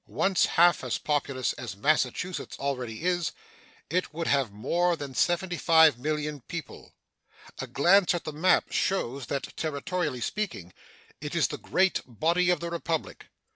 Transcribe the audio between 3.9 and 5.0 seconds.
would have more